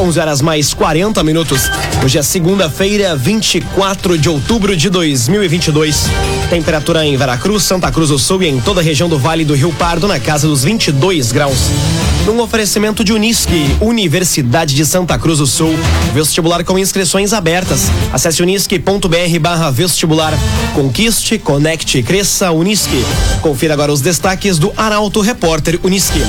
[0.00, 1.70] 11 horas mais 40 minutos.
[2.02, 6.04] Hoje é segunda-feira, 24 de outubro de 2022.
[6.48, 9.54] Temperatura em Veracruz, Santa Cruz do Sul e em toda a região do Vale do
[9.54, 11.68] Rio Pardo na casa dos 22 graus.
[12.24, 15.74] Num oferecimento de Unisque, Universidade de Santa Cruz do Sul.
[16.14, 17.90] Vestibular com inscrições abertas.
[18.10, 20.32] Acesse unisque.br vestibular.
[20.74, 23.04] Conquiste, conecte, cresça, Unisque.
[23.42, 26.22] Confira agora os destaques do Arauto Repórter Unisque.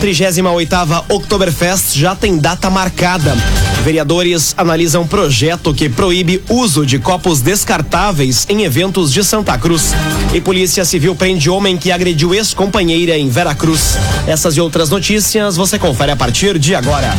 [0.00, 3.36] 38ª Oktoberfest já tem data marcada.
[3.82, 9.94] Vereadores analisam projeto que proíbe uso de copos descartáveis em eventos de Santa Cruz.
[10.32, 13.98] E Polícia Civil prende homem que agrediu ex-companheira em Veracruz.
[14.26, 17.14] Essas e outras notícias você confere a partir de agora.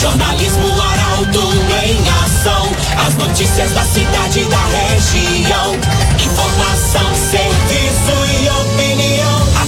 [0.00, 1.52] Jornalismo Arauto
[1.84, 2.70] em ação.
[3.06, 5.74] As notícias da cidade e da região.
[6.24, 7.45] Informação, opinião.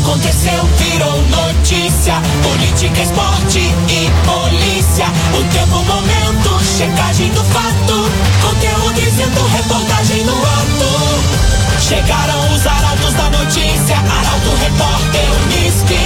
[0.09, 2.15] Aconteceu, virou notícia.
[2.43, 5.05] Política, esporte e polícia.
[5.39, 8.11] O tempo, momento, checagem do fato.
[8.41, 11.87] Conteúdo dizendo, reportagem no ato.
[11.87, 13.97] Chegaram os arautos da notícia.
[13.97, 15.99] Arauto, repórter, Unisque.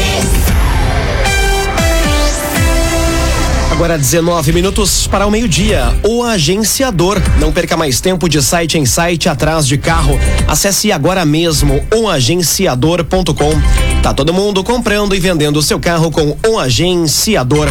[3.70, 5.94] Agora 19 minutos para o meio-dia.
[6.02, 7.22] O agenciador.
[7.38, 10.18] Não perca mais tempo de site em site atrás de carro.
[10.48, 13.91] Acesse agora mesmo oagenciador.com.
[14.02, 17.68] Tá todo mundo comprando e vendendo seu carro com o agenciador.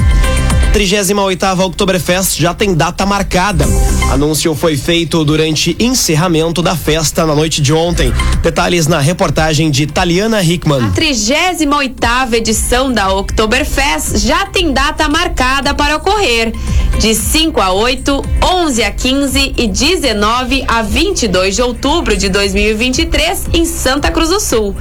[0.74, 3.66] 38ª Oktoberfest já tem data marcada.
[4.12, 8.12] Anúncio foi feito durante encerramento da festa na noite de ontem.
[8.44, 10.84] Detalhes na reportagem de Taliana Hickman.
[10.84, 16.52] A 38ª edição da Oktoberfest já tem data marcada para ocorrer.
[17.00, 23.46] De 5 a 8, 11 a 15 e 19 a 22 de outubro de 2023
[23.54, 24.76] em Santa Cruz do Sul.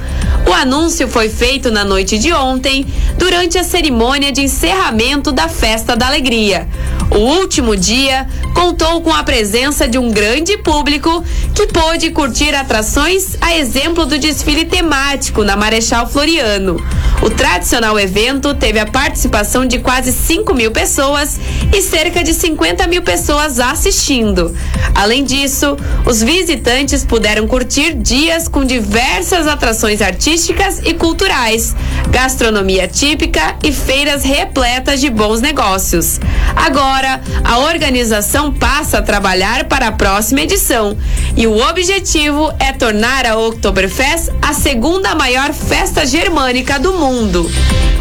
[0.45, 2.85] O anúncio foi feito na noite de ontem,
[3.17, 6.67] durante a cerimônia de encerramento da Festa da Alegria.
[7.11, 11.23] O último dia contou com a presença de um grande público
[11.53, 16.81] que pôde curtir atrações a exemplo do desfile temático na Marechal Floriano.
[17.21, 21.37] O tradicional evento teve a participação de quase 5 mil pessoas
[21.75, 24.55] e cerca de 50 mil pessoas assistindo.
[24.95, 31.75] Além disso, os visitantes puderam curtir dias com diversas atrações artísticas e culturais,
[32.09, 36.19] gastronomia típica e feiras repletas de bons negócios.
[36.55, 40.97] Agora, a organização passa a trabalhar para a próxima edição
[41.35, 47.49] e o objetivo é tornar a Oktoberfest a segunda maior festa germânica do mundo.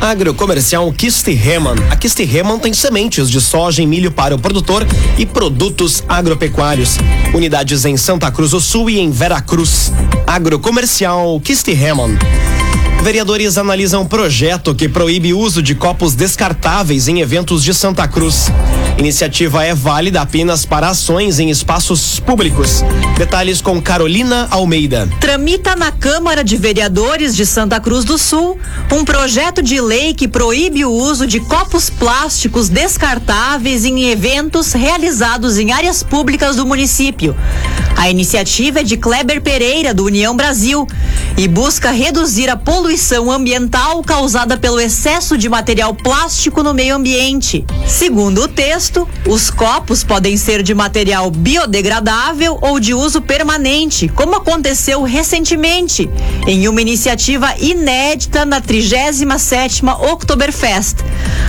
[0.00, 1.76] Agrocomercial Kistihemann.
[1.90, 4.86] A Kistihemann tem sementes de soja e milho para o produtor
[5.18, 6.96] e produtos agropecuários.
[7.34, 9.92] Unidades em Santa Cruz do Sul e em Veracruz.
[10.26, 12.18] Agrocomercial Kistihemann.
[13.02, 18.52] Vereadores analisam projeto que proíbe uso de copos descartáveis em eventos de Santa Cruz.
[18.98, 22.84] Iniciativa é válida apenas para ações em espaços públicos.
[23.16, 25.08] Detalhes com Carolina Almeida.
[25.18, 28.58] Tramita na Câmara de Vereadores de Santa Cruz do Sul
[28.92, 35.56] um projeto de lei que proíbe o uso de copos plásticos descartáveis em eventos realizados
[35.56, 37.34] em áreas públicas do município.
[37.96, 40.86] A iniciativa é de Kleber Pereira, do União Brasil,
[41.36, 42.89] e busca reduzir a poluição
[43.30, 47.64] ambiental causada pelo excesso de material plástico no meio ambiente.
[47.86, 54.34] Segundo o texto, os copos podem ser de material biodegradável ou de uso permanente, como
[54.36, 56.10] aconteceu recentemente
[56.46, 60.96] em uma iniciativa inédita na 37ª Oktoberfest.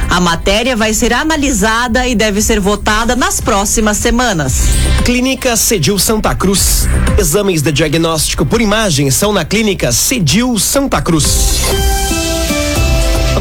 [0.10, 4.64] A matéria vai ser analisada e deve ser votada nas próximas semanas.
[5.06, 6.88] Clínica Cedil Santa Cruz.
[7.18, 11.31] Exames de diagnóstico por imagem são na Clínica Cedil Santa Cruz.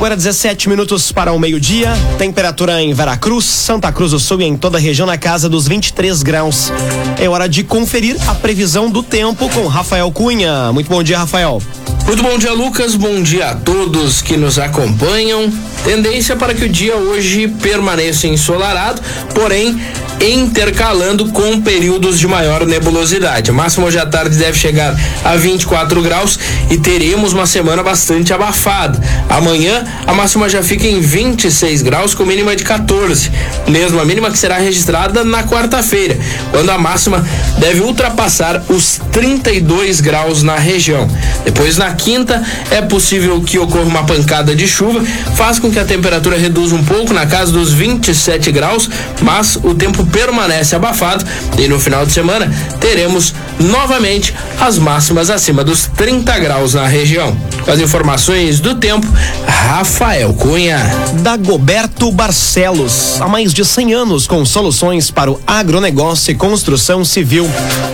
[0.01, 1.93] Agora 17 minutos para o meio-dia.
[2.17, 5.69] Temperatura em Veracruz, Santa Cruz do Sul e em toda a região na casa dos
[5.69, 6.73] 23 graus.
[7.21, 10.73] É hora de conferir a previsão do tempo com Rafael Cunha.
[10.73, 11.61] Muito bom dia, Rafael.
[12.07, 12.95] Muito bom dia, Lucas.
[12.97, 15.53] Bom dia a todos que nos acompanham.
[15.85, 19.01] Tendência para que o dia hoje permaneça ensolarado,
[19.35, 19.81] porém
[20.21, 23.51] intercalando com períodos de maior nebulosidade.
[23.51, 26.39] A máxima hoje à tarde deve chegar a 24 graus
[26.71, 29.01] e teremos uma semana bastante abafada.
[29.31, 33.31] Amanhã a máxima já fica em 26 graus com mínima de 14.
[33.67, 36.19] Mesmo a mínima que será registrada na quarta-feira,
[36.51, 37.25] quando a máxima
[37.59, 41.09] deve ultrapassar os 32 graus na região.
[41.45, 42.43] Depois na quinta
[42.73, 45.01] é possível que ocorra uma pancada de chuva,
[45.37, 48.91] faz com que a temperatura reduza um pouco na casa dos 27 graus,
[49.23, 51.25] mas o tempo permanece abafado
[51.59, 57.37] e no final de semana teremos novamente as máximas acima dos 30 graus na região.
[57.65, 59.07] Com as informações do tempo,
[59.47, 60.79] Rafael Cunha.
[61.23, 63.21] Dagoberto Barcelos.
[63.21, 67.47] Há mais de de 100 anos com soluções para o agronegócio e construção civil.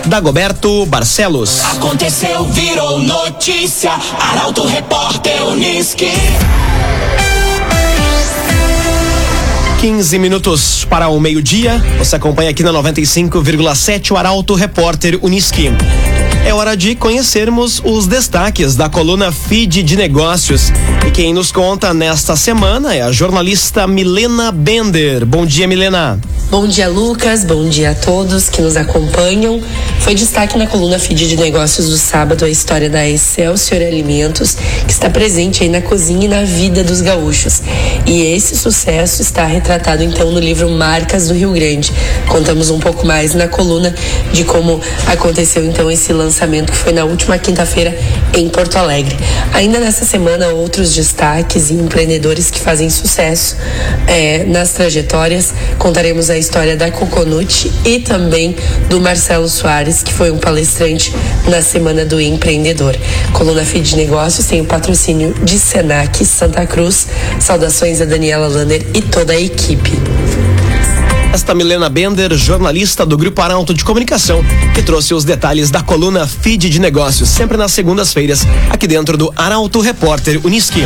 [0.05, 1.61] Dagoberto Barcelos.
[1.65, 3.86] Aconteceu, virou notícia.
[3.89, 6.11] Arauto Repórter Uniski.
[9.79, 11.81] 15 minutos para o meio-dia.
[11.97, 15.71] Você acompanha aqui na 95,7 o Arauto Repórter Uniski.
[16.47, 20.71] É hora de conhecermos os destaques da coluna Feed de Negócios.
[21.05, 25.25] E quem nos conta nesta semana é a jornalista Milena Bender.
[25.25, 26.17] Bom dia, Milena.
[26.49, 27.43] Bom dia, Lucas.
[27.43, 29.61] Bom dia a todos que nos acompanham.
[29.99, 34.55] Foi destaque na coluna Feed de Negócios do sábado a história da Excelsior Alimentos,
[34.87, 37.61] que está presente aí na cozinha e na vida dos gaúchos.
[38.05, 41.91] E esse sucesso está retratado então no livro Marcas do Rio Grande.
[42.29, 43.93] Contamos um pouco mais na coluna
[44.31, 46.36] de como aconteceu então esse lançamento
[46.71, 47.97] que foi na última quinta-feira
[48.33, 49.17] em Porto Alegre.
[49.53, 53.57] Ainda nessa semana, outros destaques e empreendedores que fazem sucesso
[54.05, 55.53] é, nas trajetórias.
[55.79, 58.55] Contaremos a história da Coconut e também
[58.87, 61.13] do Marcelo Soares, que foi um palestrante
[61.47, 62.95] na Semana do Empreendedor.
[63.33, 67.07] Coluna Feed de Negócios tem o patrocínio de Senac Santa Cruz.
[67.39, 69.91] Saudações a Daniela Lander e toda a equipe.
[71.33, 74.43] Esta Milena Bender, jornalista do Grupo Arauto de Comunicação,
[74.73, 79.31] que trouxe os detalhes da coluna Feed de Negócios, sempre nas segundas-feiras, aqui dentro do
[79.35, 80.83] Arauto Repórter Uniski.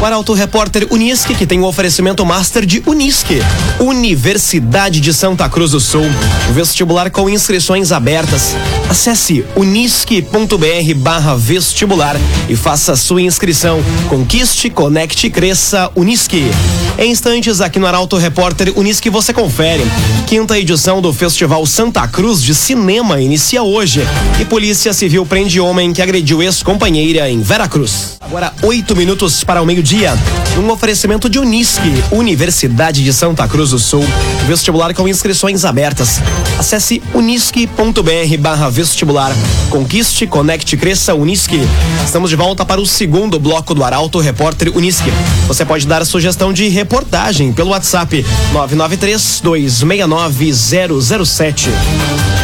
[0.00, 3.40] O Arauto Repórter Uniski, que tem o um oferecimento master de Unisque,
[3.80, 6.04] Universidade de Santa Cruz do Sul.
[6.52, 8.54] Vestibular com inscrições abertas.
[8.90, 12.16] Acesse unisque.br barra vestibular
[12.48, 13.82] e faça sua inscrição.
[14.08, 16.50] Conquiste, conecte, cresça, Unisque.
[16.98, 19.84] Em instantes, aqui no Arauto Repórter Unisque, você confere.
[20.26, 24.00] Quinta edição do Festival Santa Cruz de Cinema inicia hoje.
[24.40, 28.16] E Polícia Civil prende homem que agrediu ex-companheira em Veracruz.
[28.18, 30.14] Agora, oito minutos para o meio-dia.
[30.58, 34.04] Um oferecimento de Unisque, Universidade de Santa Cruz do Sul.
[34.46, 36.18] Vestibular com inscrições abertas.
[36.58, 39.32] Acesse unisque.br barra vestibular.
[39.68, 41.60] Conquiste, conecte, cresça, Unisque.
[42.04, 45.12] Estamos de volta para o segundo bloco do Arauto Repórter Unisque.
[45.46, 52.35] Você pode dar sugestão de reportagem pelo WhatsApp 993 269 007.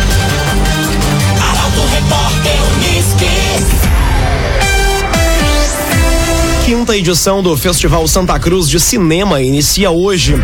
[6.93, 10.35] Quinta edição do Festival Santa Cruz de Cinema inicia hoje.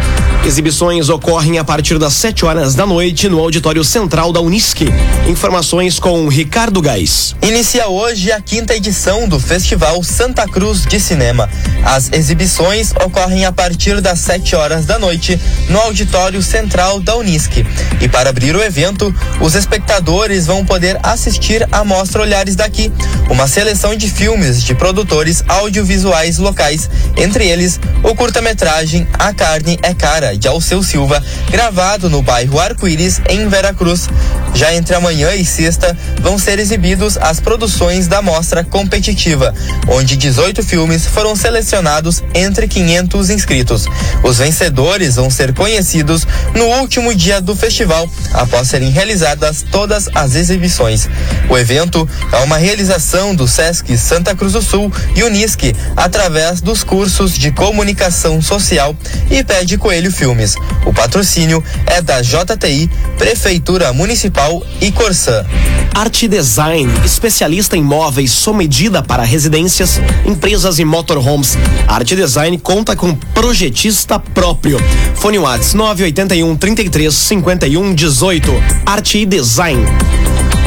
[0.47, 4.87] Exibições ocorrem a partir das 7 horas da noite no auditório central da Unisque.
[5.29, 7.37] Informações com Ricardo Gás.
[7.43, 11.51] Inicia hoje a quinta edição do Festival Santa Cruz de Cinema.
[11.85, 17.67] As exibições ocorrem a partir das 7 horas da noite no auditório central da Unisque.
[18.01, 22.91] E para abrir o evento, os espectadores vão poder assistir à mostra Olhares daqui,
[23.29, 29.93] uma seleção de filmes de produtores audiovisuais locais, entre eles o curta-metragem A Carne é
[29.93, 34.09] Cara de Alceu Silva, gravado no bairro Arco-Íris, em Veracruz.
[34.55, 39.55] Já entre amanhã e sexta vão ser exibidos as produções da mostra competitiva,
[39.89, 43.87] onde 18 filmes foram selecionados entre 500 inscritos.
[44.23, 50.35] Os vencedores vão ser conhecidos no último dia do festival, após serem realizadas todas as
[50.35, 51.09] exibições.
[51.49, 56.18] O evento é uma realização do SESC Santa Cruz do Sul e Unisque, através
[56.63, 58.95] dos cursos de comunicação social
[59.31, 60.57] e Pede Coelho Filmes.
[60.85, 65.47] O patrocínio é da JTI, Prefeitura Municipal e Corsã.
[65.95, 71.57] Arte Design, especialista em móveis sob medida para residências, empresas e motorhomes.
[71.87, 74.79] Arte Design conta com projetista próprio.
[75.15, 78.53] Fone Whats 981 33 51 18.
[78.85, 79.85] Arte e Design.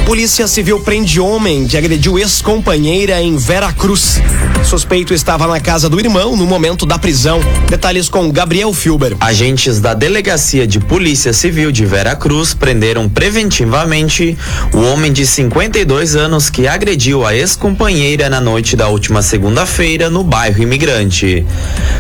[0.06, 4.20] Polícia Civil prende homem que agrediu ex-companheira em Veracruz.
[4.64, 7.40] Suspeito estava na casa do irmão no momento da prisão.
[7.70, 9.16] Detalhes com Gabriel Filber.
[9.20, 14.38] Agentes da Delegacia de Polícia Civil de Veracruz prenderam preventivamente
[14.74, 20.24] o homem de 52 anos que agrediu a ex-companheira na noite da última segunda-feira no
[20.24, 21.46] bairro Imigrante.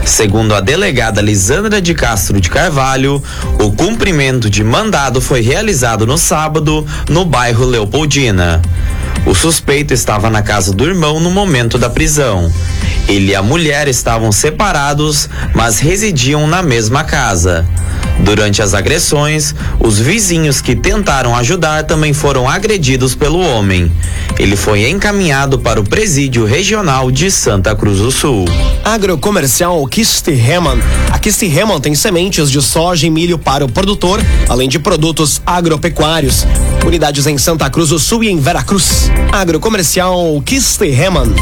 [0.06, 3.22] Segundo a delegada Lisandra de Castro de Carvalho,
[3.60, 8.62] o cumprimento de mandado foi realizado no sábado no bairro Leopoldina.
[9.26, 12.52] O suspeito estava na casa do irmão no momento da prisão.
[13.08, 17.68] Ele e a mulher estavam separados, mas residiam na mesma casa.
[18.20, 23.92] Durante as agressões, os vizinhos que tentaram ajudar também foram agredidos pelo homem.
[24.38, 28.46] Ele foi encaminhado para o presídio regional de Santa Cruz do Sul.
[28.84, 30.80] Agrocomercial Kiste Heman.
[31.12, 35.42] A Kiste Heman tem sementes de soja e milho para o produtor, além de produtos
[35.46, 36.46] agropecuários.
[36.86, 39.12] Unidades em Santa Cruz do Sul e em Veracruz.
[39.32, 41.34] Agrocomercial Kiste Heman.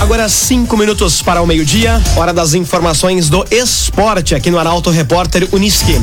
[0.00, 5.48] Agora cinco minutos para o meio-dia, hora das informações do esporte aqui no Arauto Repórter
[5.52, 6.00] Uniski.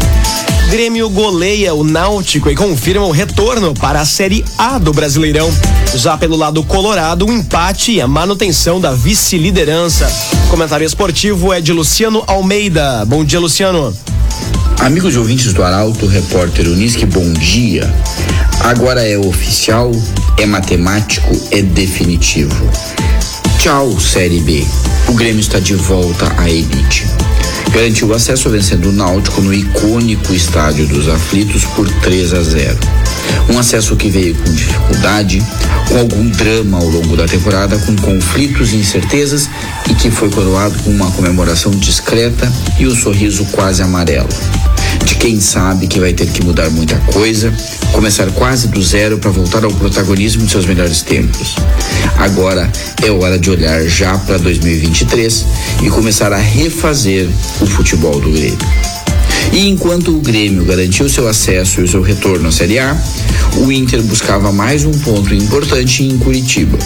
[0.69, 5.49] Grêmio goleia o Náutico e confirma o retorno para a Série A do Brasileirão.
[5.95, 10.11] Já pelo lado colorado, o empate e a manutenção da vice-liderança.
[10.49, 13.05] Comentário esportivo é de Luciano Almeida.
[13.05, 13.95] Bom dia, Luciano.
[14.79, 17.91] Amigos e ouvintes do Arauto, repórter Unisque, bom dia.
[18.59, 19.91] Agora é oficial,
[20.37, 22.69] é matemático, é definitivo.
[23.65, 24.63] Tchau, Série B.
[25.07, 27.07] O Grêmio está de volta à elite.
[27.73, 32.77] Garantiu acesso vencendo o Náutico no icônico Estádio dos Aflitos por 3 a 0.
[33.49, 35.43] Um acesso que veio com dificuldade,
[35.89, 39.49] com algum drama ao longo da temporada, com conflitos e incertezas
[39.89, 44.29] e que foi coroado com uma comemoração discreta e um sorriso quase amarelo
[45.25, 47.51] quem sabe que vai ter que mudar muita coisa,
[47.91, 51.55] começar quase do zero para voltar ao protagonismo de seus melhores tempos.
[52.19, 52.71] Agora
[53.03, 55.45] é hora de olhar já para 2023
[55.83, 57.27] e começar a refazer
[57.59, 58.94] o futebol do Grêmio.
[59.53, 62.95] E enquanto o Grêmio garantiu seu acesso e o seu retorno à Série A,
[63.57, 66.77] o Inter buscava mais um ponto importante em Curitiba.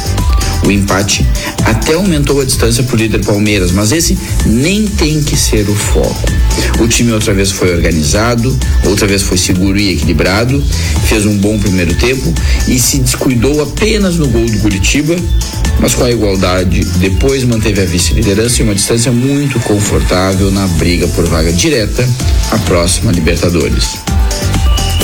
[0.65, 1.25] O empate
[1.65, 5.75] até aumentou a distância para o líder Palmeiras, mas esse nem tem que ser o
[5.75, 6.31] foco.
[6.79, 10.63] O time outra vez foi organizado, outra vez foi seguro e equilibrado,
[11.05, 12.33] fez um bom primeiro tempo
[12.67, 15.15] e se descuidou apenas no gol do Curitiba,
[15.79, 21.07] mas com a igualdade, depois manteve a vice-liderança e uma distância muito confortável na briga
[21.09, 22.07] por vaga direta
[22.51, 23.97] à próxima Libertadores.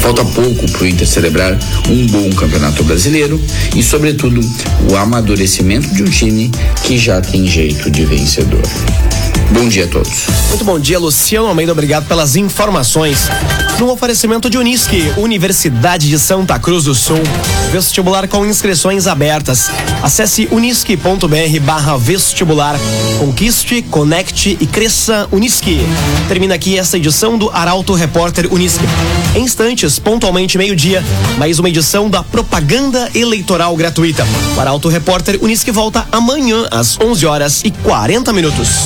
[0.01, 1.57] Falta pouco para o Inter celebrar
[1.89, 3.41] um bom campeonato brasileiro
[3.75, 4.39] e, sobretudo,
[4.91, 6.51] o amadurecimento de um time
[6.83, 8.61] que já tem jeito de vencedor.
[9.51, 10.25] Bom dia a todos.
[10.49, 11.71] Muito bom dia, Luciano Almeida.
[11.71, 13.29] Obrigado pelas informações.
[13.79, 17.21] No oferecimento de Unisque, Universidade de Santa Cruz do Sul.
[17.71, 19.69] Vestibular com inscrições abertas.
[20.01, 22.75] Acesse unisque.br barra vestibular.
[23.19, 25.79] Conquiste, conecte e cresça Unisque.
[26.27, 28.85] Termina aqui essa edição do Arauto Repórter Unisque.
[29.35, 31.03] Em instantes, pontualmente meio-dia,
[31.37, 34.25] mais uma edição da propaganda eleitoral gratuita.
[34.55, 38.85] O Arauto Repórter Unisque volta amanhã às 11 horas e 40 minutos.